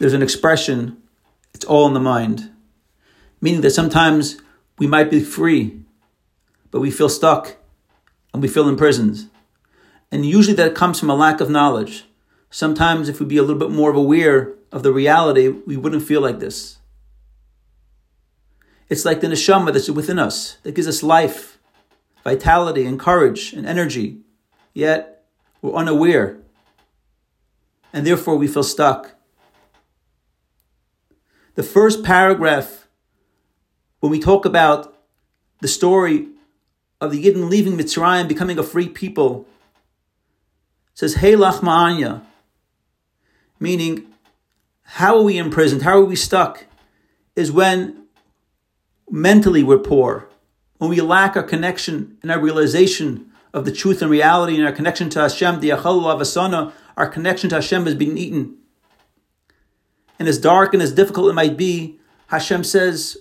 there's 0.00 0.14
an 0.14 0.22
expression, 0.22 0.96
it's 1.54 1.64
all 1.66 1.86
in 1.86 1.92
the 1.92 2.00
mind. 2.00 2.50
Meaning 3.40 3.60
that 3.60 3.70
sometimes 3.70 4.40
we 4.78 4.86
might 4.86 5.10
be 5.10 5.20
free, 5.20 5.82
but 6.70 6.80
we 6.80 6.90
feel 6.90 7.10
stuck 7.10 7.58
and 8.32 8.42
we 8.42 8.48
feel 8.48 8.66
imprisoned. 8.66 9.28
And 10.10 10.24
usually 10.24 10.56
that 10.56 10.74
comes 10.74 10.98
from 10.98 11.10
a 11.10 11.14
lack 11.14 11.42
of 11.42 11.50
knowledge. 11.50 12.06
Sometimes, 12.48 13.08
if 13.10 13.20
we'd 13.20 13.28
be 13.28 13.36
a 13.36 13.42
little 13.42 13.58
bit 13.58 13.70
more 13.70 13.92
aware 13.92 14.54
of 14.72 14.82
the 14.82 14.92
reality, 14.92 15.48
we 15.48 15.76
wouldn't 15.76 16.02
feel 16.02 16.22
like 16.22 16.40
this. 16.40 16.78
It's 18.88 19.04
like 19.04 19.20
the 19.20 19.28
neshama 19.28 19.72
that's 19.72 19.90
within 19.90 20.18
us, 20.18 20.56
that 20.62 20.74
gives 20.74 20.88
us 20.88 21.02
life, 21.02 21.58
vitality, 22.24 22.86
and 22.86 22.98
courage 22.98 23.52
and 23.52 23.66
energy. 23.66 24.20
Yet, 24.72 25.24
we're 25.60 25.74
unaware. 25.74 26.38
And 27.92 28.06
therefore, 28.06 28.36
we 28.36 28.48
feel 28.48 28.64
stuck. 28.64 29.14
The 31.54 31.62
first 31.62 32.04
paragraph, 32.04 32.86
when 33.98 34.10
we 34.10 34.20
talk 34.20 34.44
about 34.44 34.96
the 35.60 35.68
story 35.68 36.28
of 37.00 37.10
the 37.10 37.24
Yidden 37.24 37.48
leaving 37.48 37.76
Mitzrayim, 37.76 38.28
becoming 38.28 38.58
a 38.58 38.62
free 38.62 38.88
people, 38.88 39.46
says, 40.94 41.16
Ha 41.16 41.28
lachma 41.28 41.68
anya, 41.68 42.22
meaning, 43.58 44.06
how 44.82 45.16
are 45.16 45.22
we 45.22 45.38
imprisoned? 45.38 45.82
How 45.82 45.98
are 45.98 46.04
we 46.04 46.16
stuck? 46.16 46.66
Is 47.34 47.50
when 47.50 48.04
mentally 49.10 49.62
we're 49.62 49.78
poor, 49.78 50.28
when 50.78 50.90
we 50.90 51.00
lack 51.00 51.36
our 51.36 51.42
connection 51.42 52.16
and 52.22 52.30
our 52.30 52.40
realization 52.40 53.30
of 53.52 53.64
the 53.64 53.72
truth 53.72 54.02
and 54.02 54.10
reality 54.10 54.56
and 54.56 54.64
our 54.64 54.72
connection 54.72 55.10
to 55.10 55.20
Hashem, 55.20 55.60
the 55.60 55.70
Achal 55.70 56.02
Avasana, 56.02 56.72
our 56.96 57.08
connection 57.08 57.50
to 57.50 57.56
Hashem 57.56 57.86
has 57.86 57.94
been 57.94 58.16
eaten. 58.16 58.56
And 60.20 60.28
as 60.28 60.38
dark 60.38 60.74
and 60.74 60.82
as 60.82 60.92
difficult 60.92 61.30
it 61.30 61.32
might 61.32 61.56
be, 61.56 61.98
Hashem 62.26 62.62
says, 62.62 63.16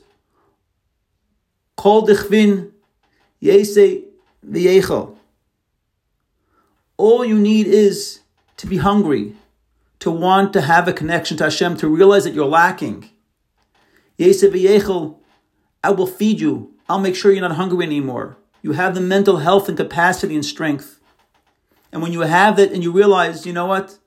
Kol 1.77 2.05
dichfin 2.05 2.71
yese 3.41 4.03
v'yechel. 4.45 5.15
All 6.97 7.23
you 7.23 7.39
need 7.39 7.67
is 7.67 8.19
to 8.57 8.67
be 8.67 8.77
hungry, 8.77 9.33
to 9.99 10.11
want 10.11 10.51
to 10.51 10.61
have 10.61 10.89
a 10.89 10.93
connection 10.93 11.37
to 11.37 11.45
Hashem, 11.45 11.77
to 11.77 11.87
realize 11.87 12.25
that 12.25 12.33
you're 12.33 12.45
lacking. 12.45 13.09
Yese 14.19 14.51
v'yechel, 14.51 15.15
I 15.81 15.91
will 15.91 16.05
feed 16.05 16.41
you. 16.41 16.73
I'll 16.89 16.99
make 16.99 17.15
sure 17.15 17.31
you're 17.31 17.47
not 17.47 17.55
hungry 17.55 17.85
anymore. 17.85 18.35
You 18.61 18.73
have 18.73 18.93
the 18.93 18.99
mental 18.99 19.37
health 19.37 19.69
and 19.69 19.77
capacity 19.77 20.35
and 20.35 20.43
strength. 20.43 20.99
And 21.93 22.01
when 22.01 22.11
you 22.11 22.21
have 22.21 22.57
that 22.57 22.73
and 22.73 22.83
you 22.83 22.91
realize, 22.91 23.45
you 23.45 23.53
know 23.53 23.67
what? 23.67 23.97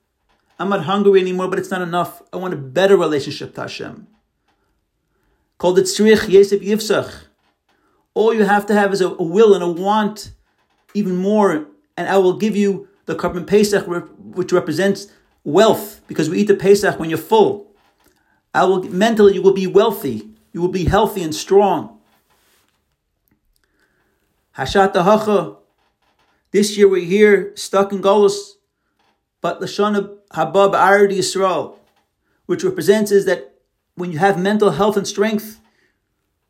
I'm 0.63 0.69
not 0.69 0.85
hungry 0.85 1.21
anymore, 1.21 1.49
but 1.49 1.59
it's 1.59 1.73
not 1.73 1.83
enough. 1.83 2.23
I 2.33 2.37
want 2.37 2.55
a 2.55 2.57
better 2.57 2.97
relationship 2.97 3.53
to 3.57 3.63
Hashem. 3.63 4.07
Called 5.59 5.77
it 5.81 5.87
Tzrich 5.87 6.29
Yesef 6.29 6.61
Yifsach. 6.61 7.25
All 8.15 8.33
you 8.33 8.45
have 8.45 8.67
to 8.67 8.75
have 8.75 8.93
is 8.93 9.01
a, 9.01 9.09
a, 9.09 9.23
will 9.25 9.55
and 9.55 9.65
a 9.65 9.69
want 9.69 10.31
even 10.95 11.17
more, 11.17 11.67
and 11.97 12.09
I 12.09 12.17
will 12.19 12.35
give 12.35 12.55
you 12.55 12.87
the 13.07 13.17
Karban 13.17 13.45
Pesach, 13.45 13.89
which 13.89 14.53
represents 14.53 15.09
wealth, 15.43 16.01
because 16.07 16.31
we 16.31 16.39
eat 16.39 16.47
the 16.47 16.55
Pesach 16.55 16.97
when 16.97 17.11
you're 17.11 17.19
full. 17.19 17.75
I 18.55 18.63
will 18.63 18.85
mentally 18.85 19.35
you 19.35 19.43
will 19.43 19.55
be 19.55 19.67
wealthy, 19.67 20.31
you 20.53 20.61
will 20.61 20.69
be 20.69 20.85
healthy 20.85 21.25
and 21.25 21.35
strong. 21.35 21.99
Hashat. 24.57 25.57
This 26.53 26.77
year 26.77 26.89
we're 26.89 27.05
here 27.05 27.51
stuck 27.57 27.93
in 27.93 28.01
Golos, 28.01 28.59
but 29.43 29.61
Lashon 29.61 30.19
Habab 30.33 30.75
Ard 30.75 31.11
Yisrael, 31.11 31.77
which 32.47 32.65
represents 32.65 33.11
is 33.11 33.27
that 33.27 33.53
when 33.97 34.11
you 34.11 34.19
have 34.19 34.41
mental 34.41 34.71
health 34.71 34.97
and 34.97 35.07
strength, 35.07 35.61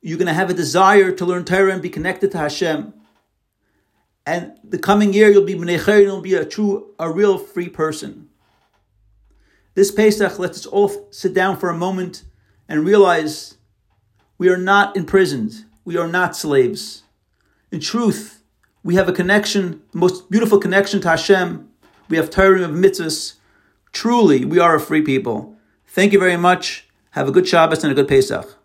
you're 0.00 0.18
going 0.18 0.28
to 0.28 0.34
have 0.34 0.50
a 0.50 0.54
desire 0.54 1.10
to 1.10 1.24
learn 1.24 1.44
Torah 1.44 1.72
and 1.72 1.82
be 1.82 1.90
connected 1.90 2.30
to 2.32 2.38
Hashem. 2.38 2.94
And 4.24 4.52
the 4.62 4.78
coming 4.78 5.12
year 5.12 5.30
you'll 5.30 5.44
be 5.44 5.54
Menecher 5.54 6.00
you'll 6.00 6.20
be 6.20 6.34
a 6.34 6.44
true, 6.44 6.94
a 6.98 7.10
real 7.10 7.38
free 7.38 7.68
person. 7.68 8.28
This 9.74 9.90
Pesach 9.90 10.38
lets 10.38 10.58
us 10.58 10.66
all 10.66 11.08
sit 11.10 11.34
down 11.34 11.56
for 11.56 11.70
a 11.70 11.76
moment 11.76 12.24
and 12.68 12.84
realize 12.84 13.56
we 14.38 14.48
are 14.48 14.58
not 14.58 14.96
imprisoned. 14.96 15.64
We 15.84 15.96
are 15.96 16.06
not 16.06 16.36
slaves. 16.36 17.04
In 17.70 17.80
truth, 17.80 18.42
we 18.84 18.96
have 18.96 19.08
a 19.08 19.12
connection, 19.12 19.82
the 19.92 19.98
most 19.98 20.30
beautiful 20.30 20.58
connection 20.58 21.00
to 21.00 21.08
Hashem. 21.08 21.71
We 22.12 22.18
have 22.18 22.28
Torah 22.28 22.62
of 22.64 22.72
mitzvahs. 22.72 23.36
Truly, 23.90 24.44
we 24.44 24.58
are 24.58 24.74
a 24.74 24.80
free 24.80 25.00
people. 25.00 25.56
Thank 25.86 26.12
you 26.12 26.18
very 26.18 26.36
much. 26.36 26.86
Have 27.12 27.26
a 27.26 27.32
good 27.32 27.48
Shabbos 27.48 27.82
and 27.84 27.90
a 27.90 27.94
good 27.94 28.06
Pesach. 28.06 28.61